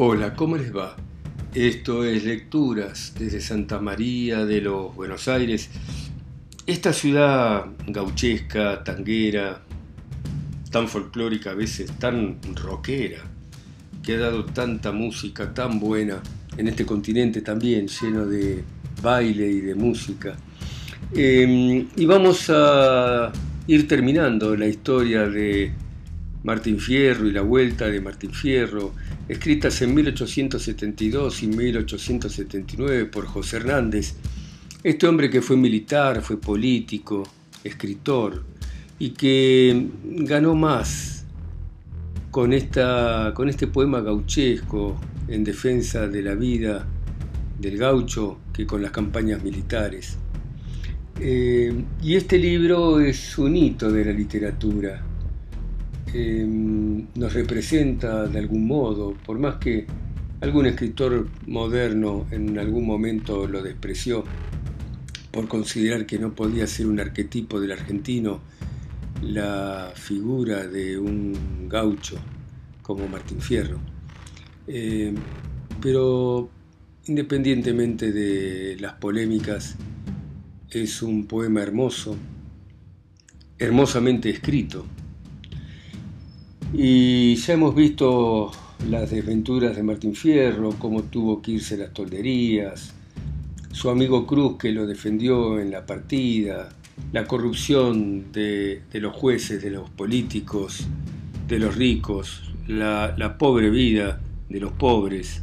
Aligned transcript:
Hola, 0.00 0.34
¿cómo 0.34 0.56
les 0.56 0.72
va? 0.72 0.94
Esto 1.52 2.04
es 2.04 2.22
Lecturas 2.22 3.14
desde 3.18 3.40
Santa 3.40 3.80
María 3.80 4.44
de 4.44 4.60
los 4.60 4.94
Buenos 4.94 5.26
Aires, 5.26 5.70
esta 6.68 6.92
ciudad 6.92 7.66
gauchesca, 7.84 8.84
tanguera, 8.84 9.60
tan 10.70 10.86
folclórica 10.86 11.50
a 11.50 11.54
veces, 11.54 11.90
tan 11.98 12.38
rockera, 12.54 13.24
que 14.00 14.14
ha 14.14 14.18
dado 14.18 14.44
tanta 14.44 14.92
música 14.92 15.52
tan 15.52 15.80
buena 15.80 16.22
en 16.56 16.68
este 16.68 16.86
continente 16.86 17.40
también 17.40 17.88
lleno 17.88 18.24
de 18.24 18.62
baile 19.02 19.50
y 19.50 19.60
de 19.62 19.74
música. 19.74 20.36
Em, 21.12 21.88
y 21.96 22.06
vamos 22.06 22.48
a 22.50 23.32
ir 23.66 23.88
terminando 23.88 24.54
la 24.54 24.68
historia 24.68 25.26
de 25.26 25.72
Martín 26.44 26.78
Fierro 26.78 27.26
y 27.26 27.32
la 27.32 27.42
vuelta 27.42 27.88
de 27.88 28.00
Martín 28.00 28.32
Fierro, 28.32 28.94
escritas 29.28 29.82
en 29.82 29.94
1872 29.94 31.42
y 31.42 31.46
1879 31.48 33.04
por 33.06 33.26
José 33.26 33.58
Hernández, 33.58 34.14
este 34.82 35.06
hombre 35.06 35.28
que 35.28 35.42
fue 35.42 35.56
militar, 35.56 36.22
fue 36.22 36.40
político, 36.40 37.28
escritor, 37.62 38.44
y 38.98 39.10
que 39.10 39.88
ganó 40.02 40.54
más 40.54 41.24
con, 42.30 42.52
esta, 42.52 43.32
con 43.34 43.48
este 43.48 43.66
poema 43.66 44.00
gauchesco 44.00 44.98
en 45.28 45.44
defensa 45.44 46.08
de 46.08 46.22
la 46.22 46.34
vida 46.34 46.86
del 47.58 47.76
gaucho 47.76 48.38
que 48.52 48.66
con 48.66 48.82
las 48.82 48.90
campañas 48.90 49.42
militares. 49.42 50.16
Eh, 51.20 51.74
y 52.02 52.14
este 52.14 52.38
libro 52.38 53.00
es 53.00 53.36
un 53.38 53.56
hito 53.56 53.90
de 53.90 54.04
la 54.04 54.12
literatura 54.12 55.02
Em, 56.14 57.06
nos 57.16 57.34
representa 57.34 58.26
de 58.26 58.38
algún 58.38 58.66
modo, 58.66 59.14
por 59.26 59.38
más 59.38 59.56
que 59.56 59.86
algún 60.40 60.66
escritor 60.66 61.28
moderno 61.46 62.26
en 62.30 62.58
algún 62.58 62.86
momento 62.86 63.46
lo 63.46 63.62
despreció 63.62 64.24
por 65.30 65.48
considerar 65.48 66.06
que 66.06 66.18
no 66.18 66.32
podía 66.34 66.66
ser 66.66 66.86
un 66.86 66.98
arquetipo 67.00 67.60
del 67.60 67.72
argentino 67.72 68.40
la 69.22 69.92
figura 69.94 70.66
de 70.66 70.98
un 70.98 71.68
gaucho 71.68 72.16
como 72.82 73.06
Martín 73.06 73.40
Fierro. 73.42 73.78
Em, 74.66 75.14
pero 75.82 76.48
independientemente 77.06 78.12
de 78.12 78.76
las 78.80 78.94
polémicas, 78.94 79.76
es 80.70 81.02
un 81.02 81.26
poema 81.26 81.62
hermoso, 81.62 82.16
hermosamente 83.58 84.30
escrito 84.30 84.86
y 86.72 87.34
ya 87.36 87.54
hemos 87.54 87.74
visto 87.74 88.50
las 88.90 89.10
desventuras 89.10 89.74
de 89.76 89.82
Martín 89.82 90.14
Fierro, 90.14 90.70
cómo 90.78 91.02
tuvo 91.04 91.40
que 91.42 91.52
irse 91.52 91.76
las 91.76 91.92
tolderías, 91.92 92.94
su 93.72 93.90
amigo 93.90 94.26
Cruz 94.26 94.58
que 94.58 94.72
lo 94.72 94.86
defendió 94.86 95.58
en 95.60 95.70
la 95.70 95.86
partida, 95.86 96.68
la 97.12 97.26
corrupción 97.26 98.32
de, 98.32 98.82
los 98.94 99.14
jueces, 99.14 99.62
de 99.62 99.70
los 99.70 99.88
políticos, 99.90 100.86
de 101.46 101.58
los 101.58 101.76
ricos, 101.76 102.42
la, 102.66 103.36
pobre 103.38 103.70
vida 103.70 104.20
de 104.48 104.60
los 104.60 104.72
pobres, 104.72 105.42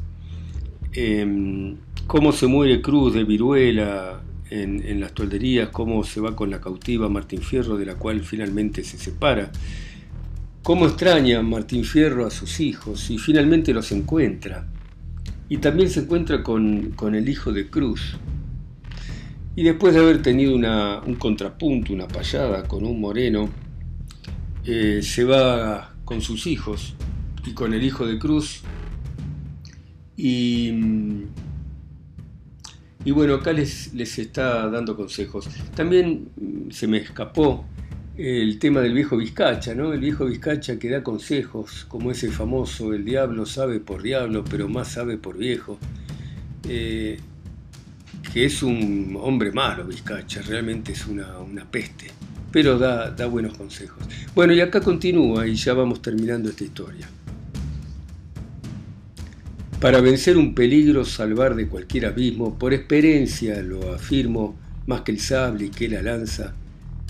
em, 0.94 1.78
cómo 2.08 2.32
se 2.32 2.48
muere 2.48 2.82
Cruz 2.82 3.14
de 3.14 3.24
viruela 3.24 4.22
en, 4.50 4.86
en 4.86 5.00
las 5.00 5.14
tolderías, 5.14 5.70
cómo 5.70 6.04
se 6.04 6.22
va 6.22 6.36
con 6.36 6.52
la 6.52 6.62
cautiva 6.62 7.10
Martín 7.10 7.42
Fierro, 7.42 7.78
de 7.78 7.86
la 7.86 7.96
cual 7.96 8.22
finalmente 8.22 8.84
se 8.84 8.98
separa. 8.98 9.52
Cómo 10.66 10.88
extraña 10.88 11.44
Martín 11.44 11.84
Fierro 11.84 12.26
a 12.26 12.32
sus 12.32 12.60
hijos 12.60 13.12
y 13.12 13.20
finalmente 13.20 13.72
los 13.72 13.92
encuentra. 13.92 14.66
Y 15.48 15.58
también 15.58 15.92
se 15.92 16.00
encuentra 16.00 16.42
con, 16.42 16.96
el 17.14 17.30
hijo 17.30 17.54
de 17.54 17.70
Cruz. 17.70 18.18
Y 19.56 19.62
después 19.62 19.94
de 19.94 20.00
haber 20.00 20.24
tenido 20.24 20.56
un 20.56 21.16
contrapunto, 21.20 21.94
una 21.94 22.08
payada 22.08 22.68
con 22.68 22.84
un 22.84 23.00
moreno, 23.00 23.48
eh, 24.66 25.02
se 25.04 25.24
va 25.24 25.94
con 26.04 26.22
sus 26.22 26.48
hijos 26.48 26.96
y 27.46 27.54
con 27.54 27.76
el 27.76 27.84
hijo 27.84 28.08
de 28.08 28.18
Cruz. 28.18 28.64
Y, 30.18 30.72
y 33.06 33.12
bueno, 33.12 33.36
acá 33.36 33.54
les, 33.54 33.94
les 33.94 34.18
está 34.18 34.68
dando 34.72 34.96
consejos. 34.96 35.48
También 35.76 36.30
mm, 36.36 36.72
se 36.72 36.88
me 36.88 36.98
escapó 36.98 37.66
el 38.18 38.60
tema 38.60 38.80
del 38.80 38.94
viejo 38.94 39.18
Vizcacha, 39.18 39.76
¿no? 39.76 39.92
El 39.92 40.00
viejo 40.00 40.26
Vizcacha 40.26 40.80
que 40.80 40.90
da 40.90 41.04
consejos, 41.04 41.86
como 41.90 42.12
ese 42.12 42.32
famoso, 42.32 42.94
el 42.94 43.04
diablo 43.04 43.46
sabe 43.46 43.80
por 43.80 44.02
diablo, 44.02 44.44
pero 44.50 44.70
más 44.70 44.90
sabe 44.90 45.18
por 45.18 45.38
viejo, 45.38 45.78
eh, 46.68 47.20
que 48.34 48.46
es 48.46 48.64
un 48.64 49.18
hombre 49.22 49.52
malo 49.52 49.86
Vizcacha, 49.86 50.42
realmente 50.42 50.94
es 50.94 51.06
una, 51.08 51.26
peste, 51.70 52.08
pero 52.52 52.78
da, 52.78 53.12
da 53.12 53.26
buenos 53.26 53.58
consejos. 53.58 54.06
Bueno, 54.34 54.54
y 54.54 54.62
acá 54.62 54.80
continúa 54.80 55.46
y 55.46 55.56
ya 55.56 55.74
vamos 55.74 56.02
terminando 56.02 56.50
esta 56.50 56.64
historia. 56.64 57.10
Para 59.82 60.00
vencer 60.00 60.38
un 60.38 60.56
peligro, 60.56 61.04
salvar 61.04 61.54
de 61.54 61.68
cualquier 61.68 62.06
abismo, 62.06 62.58
por 62.58 62.74
experiencia 62.74 63.62
lo 63.62 63.94
afirmo, 63.94 64.56
más 64.88 65.02
que 65.02 65.12
el 65.12 65.20
sable 65.20 65.66
y 65.66 65.70
que 65.70 65.90
la 65.90 66.02
lanza, 66.02 66.56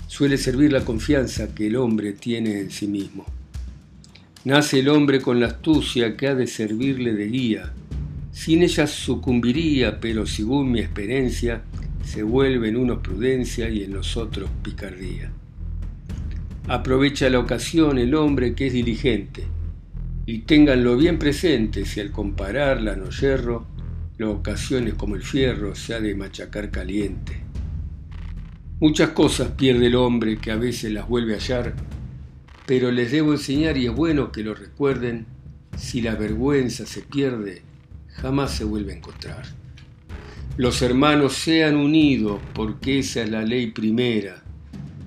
suele 0.06 0.36
servir 0.36 0.72
la 0.72 0.84
confianza 0.84 1.54
que 1.54 1.66
el 1.66 1.76
hombre 1.76 2.12
tiene 2.12 2.60
en 2.60 2.70
sí 2.70 2.86
mismo. 2.86 3.26
Nace 4.44 4.78
el 4.78 4.88
hombre 4.88 5.20
con 5.20 5.40
la 5.40 5.46
astucia 5.46 6.16
que 6.16 6.28
ha 6.28 6.34
de 6.34 6.46
servirle 6.46 7.14
de 7.14 7.26
guía. 7.26 7.72
Sin 8.32 8.62
ella 8.62 8.86
sucumbiría, 8.86 9.98
pero 9.98 10.26
según 10.26 10.70
mi 10.70 10.80
experiencia, 10.80 11.62
se 12.04 12.22
vuelve 12.22 12.68
en 12.68 12.76
unos 12.76 12.98
prudencia 12.98 13.68
y 13.68 13.82
en 13.82 13.94
los 13.94 14.16
otros 14.16 14.48
picardía. 14.62 15.32
Aprovecha 16.68 17.28
la 17.28 17.40
ocasión 17.40 17.98
el 17.98 18.14
hombre 18.14 18.54
que 18.54 18.68
es 18.68 18.72
diligente, 18.72 19.44
y 20.26 20.40
ténganlo 20.40 20.96
bien 20.96 21.18
presente 21.18 21.84
si 21.84 22.00
al 22.00 22.10
compararla 22.10 22.96
no 22.96 23.10
yerro, 23.10 23.66
la 24.18 24.28
ocasión 24.28 24.88
es 24.88 24.94
como 24.94 25.14
el 25.14 25.22
fierro 25.22 25.74
se 25.74 25.94
ha 25.94 26.00
de 26.00 26.14
machacar 26.14 26.70
caliente. 26.70 27.45
Muchas 28.78 29.10
cosas 29.10 29.52
pierde 29.52 29.86
el 29.86 29.94
hombre 29.94 30.36
que 30.36 30.50
a 30.50 30.56
veces 30.56 30.92
las 30.92 31.08
vuelve 31.08 31.32
a 31.32 31.38
hallar, 31.38 31.74
pero 32.66 32.90
les 32.90 33.10
debo 33.10 33.32
enseñar 33.32 33.78
y 33.78 33.86
es 33.86 33.94
bueno 33.94 34.30
que 34.30 34.42
lo 34.42 34.54
recuerden, 34.54 35.24
si 35.78 36.02
la 36.02 36.14
vergüenza 36.14 36.84
se 36.84 37.00
pierde, 37.00 37.62
jamás 38.08 38.50
se 38.50 38.64
vuelve 38.64 38.92
a 38.92 38.96
encontrar. 38.96 39.46
Los 40.58 40.82
hermanos 40.82 41.32
sean 41.32 41.74
unidos 41.74 42.38
porque 42.52 42.98
esa 42.98 43.22
es 43.22 43.30
la 43.30 43.44
ley 43.44 43.70
primera. 43.70 44.42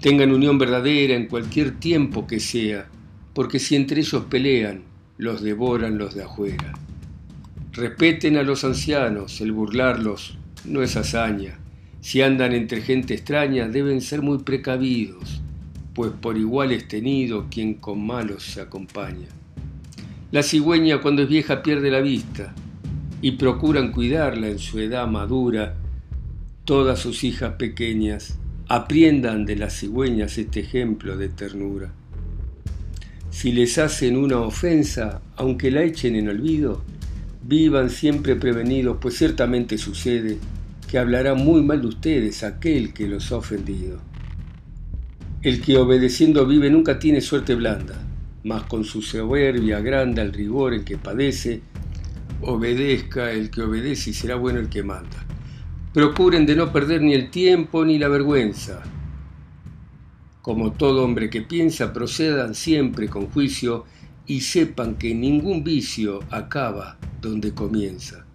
Tengan 0.02 0.32
unión 0.32 0.58
verdadera 0.58 1.14
en 1.14 1.28
cualquier 1.28 1.80
tiempo 1.80 2.26
que 2.26 2.40
sea, 2.40 2.88
porque 3.36 3.60
si 3.60 3.76
entre 3.76 4.02
ellos 4.02 4.26
pelean, 4.32 4.82
los 5.20 5.44
devoran 5.44 6.00
los 6.00 6.16
de 6.16 6.24
afuera. 6.24 6.74
Respeten 7.74 8.36
a 8.38 8.42
los 8.42 8.64
ancianos, 8.64 9.42
el 9.42 9.52
burlarlos 9.52 10.40
no 10.66 10.82
es 10.82 10.98
hazaña. 10.98 11.60
Si 12.02 12.22
andan 12.22 12.54
entre 12.54 12.82
gente 12.82 13.14
extraña 13.14 13.68
deben 13.68 14.02
ser 14.02 14.22
muy 14.22 14.40
precavidos, 14.40 15.42
pues 15.94 16.12
por 16.12 16.38
igual 16.38 16.72
es 16.72 16.88
tenido 16.88 17.48
quien 17.50 17.76
con 17.76 18.06
malos 18.06 18.44
se 18.44 18.62
acompaña. 18.62 19.28
La 20.32 20.44
cigüeña 20.44 21.02
cuando 21.02 21.24
es 21.24 21.30
vieja 21.30 21.62
pierde 21.62 21.92
la 21.92 22.00
vista 22.00 22.54
y 23.22 23.32
procuran 23.32 23.92
cuidarla 23.92 24.48
en 24.48 24.60
su 24.60 24.80
edad 24.80 25.08
madura. 25.08 25.76
Todas 26.64 27.00
sus 27.00 27.24
hijas 27.24 27.56
pequeñas 27.56 28.38
aprendan 28.68 29.46
de 29.46 29.56
las 29.56 29.78
cigüeñas 29.78 30.38
este 30.38 30.62
ejemplo 30.62 31.18
de 31.18 31.30
ternura. 31.30 31.92
Si 33.32 33.52
les 33.52 33.78
hacen 33.78 34.16
una 34.16 34.40
ofensa, 34.40 35.22
aunque 35.36 35.72
la 35.72 35.84
echen 35.84 36.16
en 36.16 36.30
olvido, 36.30 36.82
vivan 37.44 37.90
siempre 37.90 38.36
prevenidos, 38.36 38.98
pues 39.02 39.18
ciertamente 39.18 39.78
sucede 39.78 40.38
que 40.90 40.98
hablará 40.98 41.36
muy 41.36 41.62
mal 41.62 41.82
de 41.82 41.88
ustedes 41.88 42.44
aquel 42.44 42.94
que 42.94 43.08
los 43.08 43.32
ha 43.32 43.38
ofendido. 43.38 44.00
El 45.44 45.62
que 45.62 45.78
obedeciendo 45.78 46.48
vive 46.48 46.72
nunca 46.72 46.98
tiene 46.98 47.22
suerte 47.22 47.54
blanda, 47.54 47.96
mas 48.44 48.64
con 48.64 48.84
su 48.84 49.04
soberbia 49.04 49.78
agranda 49.78 50.24
el 50.24 50.34
rigor 50.34 50.74
en 50.74 50.84
que 50.84 50.98
padece, 50.98 51.62
obedezca 52.42 53.32
el 53.32 53.52
que 53.52 53.62
obedece 53.62 54.10
y 54.10 54.14
será 54.14 54.36
bueno 54.36 54.60
el 54.60 54.70
que 54.70 54.82
manda. 54.82 55.26
Procuren 55.94 56.48
de 56.48 56.56
no 56.56 56.74
perder 56.74 57.04
ni 57.04 57.14
el 57.14 57.30
tiempo 57.30 57.86
ni 57.86 58.00
la 58.00 58.08
vergüenza. 58.08 58.82
Como 60.42 60.72
todo 60.72 61.06
hombre 61.06 61.30
que 61.30 61.44
piensa, 61.44 61.94
procedan 61.94 62.56
siempre 62.56 63.08
con 63.10 63.28
juicio 63.28 63.86
y 64.26 64.42
sepan 64.42 64.96
que 64.96 65.14
ningún 65.14 65.64
vicio 65.64 66.22
acaba 66.32 66.98
donde 67.22 67.54
comienza. 67.54 68.26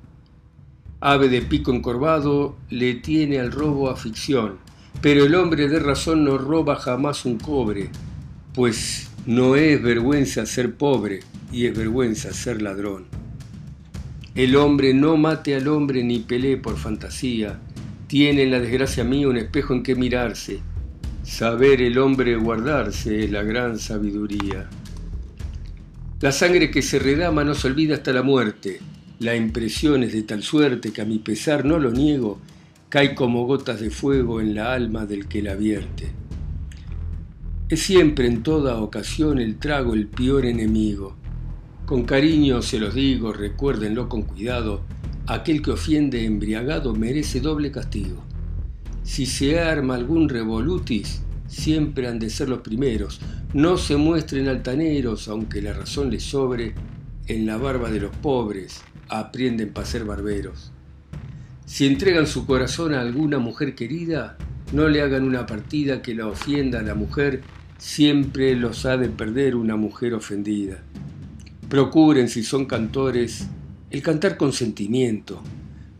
Ave 1.07 1.29
de 1.29 1.43
pico 1.43 1.71
encorvado 1.71 2.57
le 2.71 2.95
tiene 2.95 3.39
al 3.39 3.53
robo 3.53 3.91
afición, 3.91 4.57
pero 5.03 5.27
el 5.27 5.35
hombre 5.35 5.69
de 5.69 5.79
razón 5.79 6.25
no 6.25 6.39
roba 6.39 6.77
jamás 6.77 7.27
un 7.27 7.37
cobre, 7.37 7.91
pues 8.55 9.11
no 9.27 9.55
es 9.55 9.83
vergüenza 9.83 10.47
ser 10.47 10.77
pobre 10.77 11.21
y 11.53 11.67
es 11.67 11.77
vergüenza 11.77 12.33
ser 12.33 12.63
ladrón. 12.63 13.05
El 14.35 14.57
hombre 14.57 14.95
no 14.95 15.19
mate 15.19 15.55
al 15.55 15.69
hombre 15.69 16.03
ni 16.03 16.21
pelee 16.21 16.57
por 16.57 16.79
fantasía. 16.79 17.61
Tiene 18.07 18.45
en 18.45 18.51
la 18.51 18.61
desgracia 18.61 19.05
mía 19.05 19.29
un 19.29 19.37
espejo 19.37 19.75
en 19.75 19.83
que 19.83 19.97
mirarse. 19.97 20.61
Saber 21.23 21.83
el 21.83 21.99
hombre 21.99 22.35
guardarse 22.37 23.25
es 23.25 23.31
la 23.31 23.43
gran 23.43 23.79
sabiduría. 23.79 24.71
La 26.23 26.33
sangre 26.33 26.71
que 26.71 26.81
se 26.81 26.99
redama 26.99 27.45
no 27.45 27.55
se 27.55 27.67
olvida 27.67 27.97
hasta 27.97 28.15
la 28.15 28.23
muerte. 28.23 28.81
La 29.19 29.37
impresión 29.37 30.03
es 30.03 30.13
de 30.13 30.23
tal 30.23 30.43
suerte 30.43 30.93
que 30.93 31.03
a 31.03 31.05
mi 31.05 31.19
pesar 31.19 31.65
no 31.65 31.79
lo 31.79 31.91
niego, 31.91 32.39
cae 32.89 33.15
como 33.15 33.47
gotas 33.47 33.81
de 33.81 33.91
fuego 33.91 34.41
en 34.41 34.55
la 34.55 34.73
alma 34.73 35.07
del 35.07 35.27
que 35.27 35.43
la 35.43 35.55
vierte. 35.55 36.11
Es 37.69 37.83
siempre 37.83 38.27
en 38.27 38.43
toda 38.43 38.81
ocasión 38.81 39.39
el 39.39 39.57
trago 39.57 39.95
el 39.95 40.07
peor 40.07 40.47
enemigo 40.47 41.17
con 41.87 42.05
cariño 42.05 42.63
se 42.63 42.79
los 42.79 42.95
digo, 42.95 43.35
recuérdenlo 43.35 44.09
con 44.09 44.23
cuidado, 44.23 44.81
aquel 45.27 45.61
que 45.61 45.73
ofiende 45.73 46.25
embriagado 46.25 46.95
merece 46.95 47.41
doble 47.41 47.71
castigo. 47.71 48.25
Si 49.03 49.27
se 49.27 49.61
arma 49.61 49.95
algún 49.95 50.31
revolutis, 50.31 51.21
siempre 51.47 52.09
han 52.09 52.19
de 52.19 52.31
ser 52.31 52.49
los 52.49 52.61
primeros. 52.61 53.21
No 53.53 53.77
se 53.77 53.99
muestren 53.99 54.49
altaneros, 54.49 55.29
aunque 55.29 55.61
la 55.61 55.75
razón 55.75 56.11
les 56.11 56.23
sobre, 56.23 56.73
en 57.27 57.47
la 57.47 57.57
barba 57.57 57.91
de 57.91 58.01
los 58.01 58.15
pobres 58.17 58.83
aprenden 59.09 59.73
para 59.73 59.87
ser 59.87 60.05
barberos. 60.05 60.73
Si 61.67 61.87
entregan 61.87 62.27
su 62.27 62.47
corazón 62.47 62.95
a 62.95 63.01
alguna 63.01 63.39
mujer 63.39 63.75
querida, 63.75 64.37
no 64.73 64.89
le 64.89 65.01
hagan 65.01 65.25
una 65.25 65.47
partida 65.47 66.03
que 66.03 66.15
la 66.15 66.27
ofienda 66.27 66.81
a 66.81 66.83
la 66.83 66.95
mujer, 66.95 67.43
siempre 67.79 68.55
los 68.57 68.85
ha 68.85 68.97
de 68.97 69.09
perder 69.09 69.57
una 69.57 69.77
mujer 69.77 70.15
ofendida. 70.15 70.83
Procuren, 71.69 72.29
si 72.29 72.43
son 72.43 72.67
cantores, 72.67 73.47
el 73.91 74.03
cantar 74.03 74.37
con 74.37 74.53
sentimiento. 74.53 75.43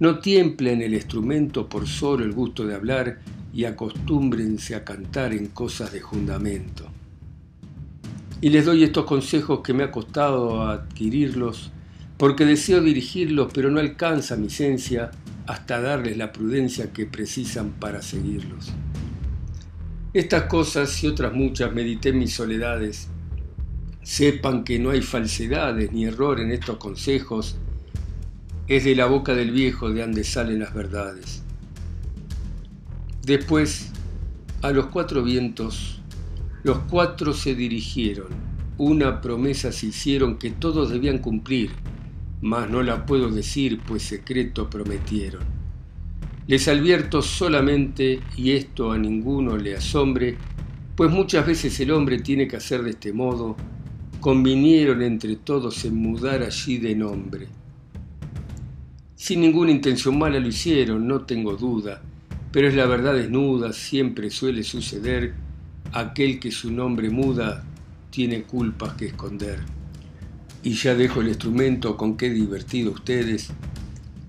No 0.01 0.19
tiemplen 0.19 0.83
el 0.83 0.95
instrumento 0.95 1.69
por 1.69 1.87
solo 1.87 2.25
el 2.25 2.33
gusto 2.33 2.67
de 2.67 2.75
hablar 2.75 3.21
y 3.55 3.65
acostúmbrense 3.65 4.75
a 4.75 4.85
cantar 4.85 5.33
en 5.33 5.47
cosas 5.47 5.93
de 5.93 6.01
fundamento. 6.01 6.94
Y 8.45 8.51
les 8.51 8.67
doy 8.67 8.85
estos 8.85 9.07
consejos 9.07 9.61
que 9.61 9.73
me 9.73 9.85
ha 9.85 9.91
costado 9.91 10.69
adquirirlos, 10.69 11.73
porque 12.19 12.45
deseo 12.45 12.83
dirigirlos, 12.83 13.51
pero 13.55 13.71
no 13.71 13.81
alcanza 13.81 14.37
mi 14.37 14.49
esencia 14.49 15.13
hasta 15.47 15.81
darles 15.81 16.19
la 16.19 16.31
prudencia 16.31 16.93
que 16.93 17.07
precisan 17.07 17.71
para 17.71 18.03
seguirlos. 18.03 18.71
Estas 20.13 20.43
cosas 20.43 21.03
y 21.03 21.07
otras 21.07 21.33
muchas 21.33 21.73
medité 21.73 22.11
en 22.11 22.19
mis 22.19 22.35
soledades, 22.35 23.09
Sepan 24.03 24.63
que 24.63 24.79
no 24.79 24.91
hay 24.91 25.01
falsedades 25.01 25.91
ni 25.93 26.05
error 26.05 26.39
en 26.39 26.51
estos 26.51 26.77
consejos, 26.77 27.57
es 28.69 28.85
de 28.85 28.95
la 28.95 29.07
boca 29.07 29.35
del 29.35 29.53
viejo 29.53 29.89
de 29.89 30.03
donde 30.03 30.23
salen 30.23 30.59
las 30.59 30.75
verdades. 30.75 31.43
Después, 33.23 33.91
a 34.61 34.71
los 34.71 34.89
cuatro 34.89 35.23
vientos, 35.23 36.03
los 36.65 36.79
cuatro 36.91 37.35
se 37.35 37.55
dirigieron, 37.55 38.29
una 38.79 39.21
promesa 39.21 39.71
se 39.71 39.89
hicieron 39.89 40.39
que 40.39 40.51
todos 40.51 40.89
debían 40.89 41.19
cumplir, 41.19 41.73
mas 42.41 42.71
no 42.71 42.83
la 42.83 43.05
puedo 43.05 43.29
decir, 43.29 43.81
pues 43.87 44.03
secreto 44.03 44.71
prometieron. 44.71 45.43
Les 46.47 46.67
advierto 46.67 47.21
solamente, 47.21 48.21
y 48.39 48.53
esto 48.53 48.93
a 48.93 48.99
ninguno 48.99 49.59
le 49.59 49.77
asombre, 49.77 50.39
pues 50.97 51.11
muchas 51.11 51.47
veces 51.47 51.79
el 51.81 51.91
hombre 51.91 52.21
tiene 52.21 52.49
que 52.49 52.57
hacer 52.57 52.83
de 52.83 52.91
este 52.91 53.13
modo, 53.13 53.57
convinieron 54.21 55.03
entre 55.03 55.37
todos 55.37 55.85
en 55.85 55.97
mudar 55.97 56.43
allí 56.43 56.79
de 56.79 56.95
nombre. 56.95 57.47
Sin 59.17 59.43
ninguna 59.43 59.71
intención 59.71 60.19
mala 60.19 60.41
lo 60.41 60.49
hicieron, 60.49 61.07
no 61.07 61.27
tengo 61.27 61.57
duda, 61.57 62.01
pero 62.51 62.69
es 62.69 62.75
la 62.75 62.87
verdad 62.87 63.13
desnuda, 63.13 63.75
siempre 63.75 64.31
suele 64.31 64.63
suceder, 64.63 65.44
aquel 65.95 66.41
que 66.41 66.51
su 66.51 66.73
nombre 66.73 67.09
muda 67.09 67.63
tiene 68.11 68.43
culpas 68.43 68.95
que 68.95 69.07
esconder. 69.07 69.61
Y 70.65 70.73
ya 70.75 70.97
dejo 70.97 71.21
el 71.21 71.29
instrumento 71.29 71.97
con 71.97 72.17
qué 72.17 72.31
divertido 72.31 72.91
ustedes, 72.91 73.51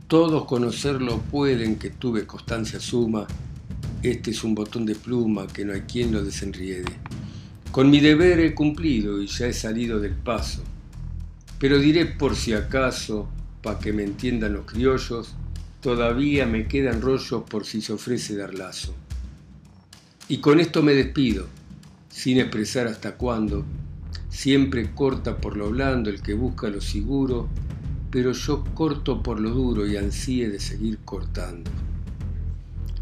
todos 0.07 0.45
conocerlo 0.45 1.17
pueden 1.21 1.77
que 1.77 1.89
tuve 1.89 2.27
constancia 2.27 2.79
suma, 2.79 3.25
este 4.03 4.29
es 4.29 4.43
un 4.43 4.53
botón 4.53 4.85
de 4.85 4.93
pluma 4.93 5.47
que 5.47 5.65
no 5.65 5.73
hay 5.73 5.81
quien 5.81 6.11
lo 6.11 6.23
desenriede. 6.23 6.91
Con 7.71 7.89
mi 7.89 7.99
deber 7.99 8.39
he 8.41 8.53
cumplido 8.53 9.19
y 9.19 9.25
ya 9.25 9.47
he 9.47 9.53
salido 9.53 9.99
del 9.99 10.13
paso, 10.13 10.61
pero 11.57 11.79
diré 11.79 12.05
por 12.05 12.35
si 12.35 12.53
acaso, 12.53 13.27
para 13.63 13.79
que 13.79 13.91
me 13.91 14.03
entiendan 14.03 14.53
los 14.53 14.65
criollos, 14.65 15.33
todavía 15.81 16.45
me 16.45 16.67
quedan 16.67 17.01
rollos 17.01 17.41
por 17.49 17.65
si 17.65 17.81
se 17.81 17.93
ofrece 17.93 18.35
dar 18.35 18.53
lazo. 18.53 18.93
Y 20.27 20.37
con 20.37 20.59
esto 20.59 20.81
me 20.81 20.95
despido, 20.95 21.45
sin 22.09 22.39
expresar 22.39 22.87
hasta 22.87 23.15
cuándo, 23.15 23.63
siempre 24.29 24.89
corta 24.91 25.37
por 25.37 25.55
lo 25.55 25.69
blando 25.69 26.09
el 26.09 26.23
que 26.23 26.33
busca 26.33 26.67
lo 26.67 26.81
seguro, 26.81 27.47
pero 28.09 28.31
yo 28.31 28.63
corto 28.73 29.21
por 29.21 29.39
lo 29.39 29.51
duro 29.51 29.85
y 29.85 29.97
ansíe 29.97 30.49
de 30.49 30.59
seguir 30.59 30.97
cortando. 31.05 31.69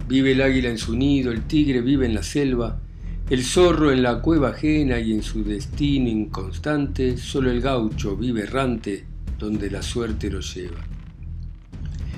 Vive 0.06 0.34
el 0.34 0.42
águila 0.42 0.70
en 0.70 0.78
su 0.78 0.98
nido, 0.98 1.32
el 1.32 1.44
tigre 1.44 1.80
vive 1.80 2.06
en 2.06 2.14
la 2.14 2.24
selva, 2.24 2.82
el 3.30 3.46
zorro 3.46 3.94
en 3.94 4.04
la 4.04 4.20
cueva 4.20 4.50
ajena 4.50 5.00
y 5.00 5.14
en 5.14 5.24
su 5.24 5.46
destino 5.46 6.10
inconstante, 6.10 7.16
solo 7.16 7.52
el 7.52 7.62
gaucho 7.62 8.18
vive 8.18 8.42
errante 8.42 9.06
donde 9.40 9.72
la 9.72 9.82
suerte 9.82 10.30
lo 10.30 10.42
lleva. 10.42 10.82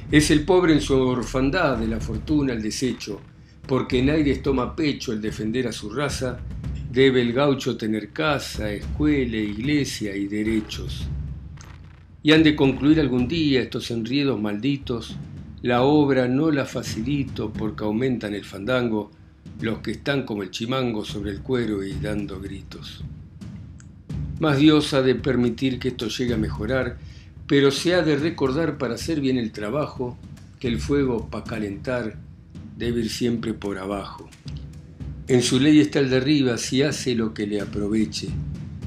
Es 0.09 0.31
el 0.31 0.45
pobre 0.45 0.73
en 0.73 0.81
su 0.81 0.95
orfandad 0.95 1.77
de 1.77 1.87
la 1.87 1.99
fortuna 1.99 2.53
el 2.53 2.61
desecho, 2.63 3.21
porque 3.67 3.99
en 3.99 4.09
aires 4.09 4.41
toma 4.41 4.75
pecho 4.75 5.11
el 5.11 5.21
defender 5.21 5.67
a 5.67 5.71
su 5.71 5.89
raza, 5.89 6.39
debe 6.91 7.21
el 7.21 7.33
gaucho 7.33 7.77
tener 7.77 8.11
casa, 8.11 8.71
escuela, 8.71 9.37
iglesia 9.37 10.15
y 10.15 10.27
derechos. 10.27 11.07
Y 12.23 12.31
han 12.31 12.43
de 12.43 12.55
concluir 12.55 12.99
algún 12.99 13.27
día 13.27 13.61
estos 13.61 13.91
enriedos 13.91 14.39
malditos, 14.39 15.15
la 15.61 15.81
obra 15.81 16.27
no 16.27 16.51
la 16.51 16.65
facilito 16.65 17.51
porque 17.51 17.83
aumentan 17.83 18.33
el 18.33 18.45
fandango, 18.45 19.11
los 19.61 19.79
que 19.79 19.91
están 19.91 20.23
como 20.23 20.43
el 20.43 20.51
chimango 20.51 21.05
sobre 21.05 21.31
el 21.31 21.41
cuero 21.41 21.83
y 21.83 21.93
dando 21.93 22.39
gritos. 22.39 23.03
Más 24.39 24.57
Dios 24.57 24.93
ha 24.93 25.01
de 25.01 25.15
permitir 25.15 25.79
que 25.79 25.89
esto 25.89 26.07
llegue 26.07 26.33
a 26.33 26.37
mejorar, 26.37 26.97
pero 27.47 27.71
se 27.71 27.93
ha 27.93 28.01
de 28.01 28.15
recordar 28.15 28.77
para 28.77 28.95
hacer 28.95 29.21
bien 29.21 29.37
el 29.37 29.51
trabajo 29.51 30.17
que 30.59 30.67
el 30.67 30.79
fuego 30.79 31.29
para 31.29 31.45
calentar 31.45 32.17
debe 32.77 33.01
ir 33.01 33.09
siempre 33.09 33.53
por 33.53 33.77
abajo. 33.77 34.29
En 35.27 35.41
su 35.41 35.59
ley 35.59 35.79
está 35.79 35.99
el 35.99 36.09
de 36.09 36.17
arriba 36.17 36.57
si 36.57 36.81
hace 36.83 37.15
lo 37.15 37.33
que 37.33 37.47
le 37.47 37.61
aproveche. 37.61 38.29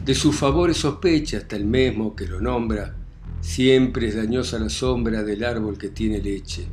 De 0.04 0.14
sus 0.14 0.36
favores 0.36 0.76
sospecha 0.76 1.38
hasta 1.38 1.56
el 1.56 1.64
mismo 1.64 2.14
que 2.14 2.26
lo 2.26 2.40
nombra. 2.40 2.94
Siempre 3.40 4.08
es 4.08 4.16
dañosa 4.16 4.58
la 4.58 4.68
sombra 4.68 5.22
del 5.22 5.44
árbol 5.44 5.76
que 5.76 5.88
tiene 5.88 6.20
leche. 6.20 6.66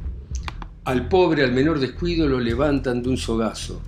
Al 0.84 1.08
pobre, 1.08 1.44
al 1.44 1.52
menor 1.52 1.80
descuido, 1.80 2.28
lo 2.28 2.40
levantan 2.40 3.02
de 3.02 3.10
un 3.10 3.18
sogazo. 3.18 3.82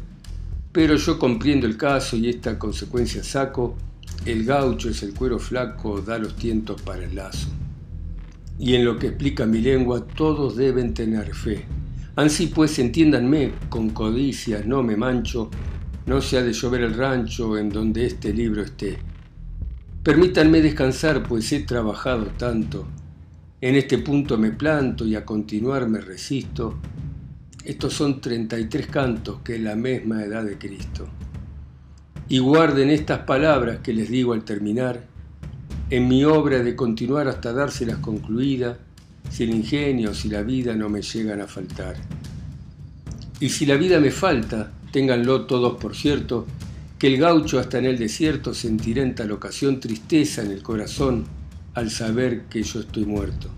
Pero 0.71 0.95
yo 0.95 1.19
comprendo 1.19 1.67
el 1.67 1.77
caso 1.77 2.17
y 2.17 2.29
esta 2.29 2.57
consecuencia 2.57 3.23
saco, 3.23 3.77
el 4.25 4.45
gaucho 4.45 4.89
es 4.89 5.03
el 5.03 5.13
cuero 5.13 5.37
flaco, 5.37 6.01
da 6.01 6.17
los 6.17 6.35
tientos 6.35 6.81
para 6.81 7.03
el 7.03 7.15
lazo. 7.15 7.49
Y 8.59 8.73
en 8.73 8.83
lo 8.83 8.97
que 8.97 9.07
explica 9.07 9.45
mi 9.45 9.61
lengua, 9.61 10.05
todos 10.05 10.55
deben 10.55 10.93
tener 10.93 11.33
fe. 11.35 11.65
Ansí 12.17 12.47
pues 12.47 12.79
entiéndanme, 12.79 13.53
con 13.69 13.91
codicia 13.91 14.63
no 14.65 14.81
me 14.81 14.97
mancho, 14.97 15.51
no 16.07 16.19
se 16.19 16.39
ha 16.39 16.41
de 16.41 16.51
llover 16.51 16.81
el 16.81 16.95
rancho 16.95 17.59
en 17.59 17.69
donde 17.69 18.07
este 18.07 18.33
libro 18.33 18.63
esté. 18.63 18.97
Permítanme 20.01 20.61
descansar, 20.61 21.21
pues 21.21 21.51
he 21.51 21.59
trabajado 21.59 22.25
tanto, 22.35 22.87
en 23.61 23.75
este 23.75 23.99
punto 23.99 24.35
me 24.39 24.51
planto 24.51 25.05
y 25.05 25.13
a 25.13 25.25
continuar 25.25 25.87
me 25.87 26.01
resisto. 26.01 26.79
Estos 27.63 27.93
son 27.93 28.19
33 28.19 28.87
cantos 28.87 29.41
que 29.41 29.55
es 29.57 29.61
la 29.61 29.75
misma 29.75 30.23
edad 30.23 30.43
de 30.43 30.57
Cristo. 30.57 31.07
Y 32.29 32.39
guarden 32.39 32.89
estas 32.89 33.19
palabras 33.19 33.81
que 33.83 33.93
les 33.93 34.09
digo 34.09 34.33
al 34.33 34.43
terminar. 34.43 35.03
En 35.91 36.07
mi 36.07 36.23
obra 36.23 36.63
de 36.63 36.75
continuar 36.75 37.27
hasta 37.27 37.53
dárselas 37.53 37.97
concluida, 37.97 38.79
si 39.29 39.43
el 39.43 39.51
ingenio, 39.51 40.13
si 40.13 40.29
la 40.29 40.43
vida 40.43 40.75
no 40.75 40.89
me 40.89 41.01
llegan 41.01 41.41
a 41.41 41.47
faltar. 41.47 41.95
Y 43.39 43.49
si 43.49 43.65
la 43.65 43.75
vida 43.75 43.99
me 43.99 44.11
falta, 44.11 44.71
ténganlo 44.91 45.45
todos 45.45 45.77
por 45.77 45.95
cierto, 45.95 46.45
que 46.97 47.07
el 47.07 47.17
gaucho 47.17 47.59
hasta 47.59 47.77
en 47.77 47.85
el 47.85 47.97
desierto 47.97 48.53
sentirá 48.53 49.03
en 49.03 49.13
tal 49.13 49.31
ocasión 49.31 49.79
tristeza 49.79 50.41
en 50.41 50.51
el 50.51 50.63
corazón 50.63 51.25
al 51.75 51.91
saber 51.91 52.45
que 52.45 52.63
yo 52.63 52.79
estoy 52.79 53.05
muerto. 53.05 53.49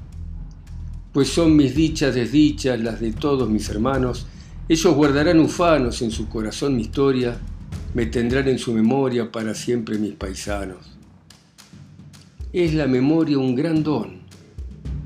Pues 1.13 1.29
son 1.29 1.55
mis 1.55 1.73
dichas 1.75 2.15
desdichas 2.15 2.79
las 2.81 2.99
de 2.99 3.13
todos 3.13 3.49
mis 3.49 3.69
hermanos, 3.69 4.27
ellos 4.67 4.93
guardarán 4.93 5.39
ufanos 5.39 6.01
en 6.01 6.11
su 6.11 6.27
corazón 6.27 6.75
mi 6.75 6.83
historia, 6.83 7.39
me 7.93 8.05
tendrán 8.05 8.47
en 8.49 8.59
su 8.59 8.73
memoria 8.73 9.31
para 9.31 9.55
siempre 9.55 9.97
mis 9.97 10.13
paisanos. 10.13 10.91
Es 12.53 12.73
la 12.73 12.87
memoria 12.87 13.39
un 13.39 13.55
gran 13.55 13.83
don, 13.83 14.18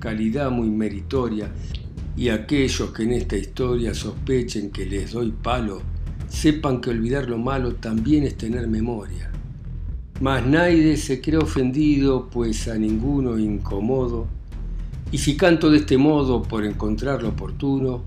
calidad 0.04 0.52
muy 0.52 0.70
meritoria, 0.70 1.50
y 2.18 2.28
aquellos 2.28 2.92
que 2.92 3.04
en 3.04 3.14
esta 3.14 3.38
historia 3.38 3.94
sospechen 3.94 4.70
que 4.70 4.86
les 4.86 5.14
doy 5.14 5.32
palo, 5.32 5.82
sepan 6.28 6.82
que 6.82 6.90
olvidar 6.90 7.30
lo 7.30 7.38
malo 7.38 7.76
también 7.76 8.26
es 8.26 8.36
tener 8.36 8.68
memoria. 8.68 9.32
Mas 10.20 10.46
nadie 10.46 10.98
se 10.98 11.22
cree 11.22 11.38
ofendido, 11.38 12.30
pues 12.30 12.68
a 12.68 12.78
ninguno 12.78 13.40
incomodo, 13.40 14.28
y 15.10 15.20
si 15.20 15.38
canto 15.38 15.72
de 15.72 15.78
este 15.78 15.98
modo 15.98 16.44
por 16.44 16.66
encontrarlo 16.66 17.30
oportuno, 17.30 18.04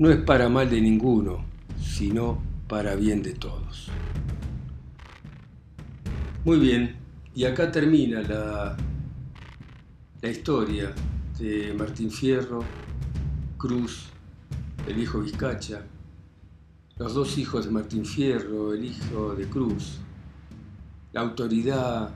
no 0.00 0.10
es 0.10 0.16
para 0.16 0.48
mal 0.48 0.68
de 0.68 0.80
ninguno, 0.80 1.44
sino 1.80 2.42
para 2.66 2.96
bien 2.96 3.22
de 3.22 3.34
todos. 3.34 3.88
Muy 6.44 6.58
bien, 6.58 6.96
y 7.36 7.44
acá 7.44 7.70
termina 7.70 8.20
la, 8.22 8.76
la 10.22 10.30
historia 10.30 10.94
de 11.38 11.74
Martín 11.74 12.10
Fierro, 12.10 12.64
Cruz, 13.58 14.06
el 14.86 14.98
hijo 14.98 15.20
Vizcacha, 15.20 15.82
los 16.96 17.14
dos 17.14 17.36
hijos 17.38 17.66
de 17.66 17.70
Martín 17.70 18.06
Fierro, 18.06 18.72
el 18.72 18.84
hijo 18.84 19.34
de 19.34 19.46
Cruz, 19.46 19.98
la 21.12 21.20
autoridad, 21.20 22.10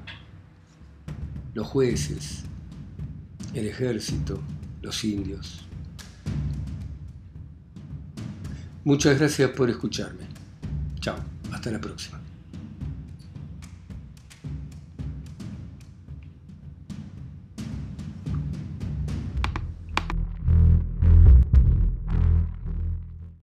los 1.55 1.67
jueces, 1.67 2.45
el 3.55 3.67
ejército, 3.67 4.41
los 4.81 5.05
indios. 5.05 5.67
Muchas 8.85 9.19
gracias 9.19 9.51
por 9.51 9.69
escucharme. 9.69 10.27
Chao, 11.01 11.17
hasta 11.53 11.71
la 11.71 11.81
próxima. 11.81 12.20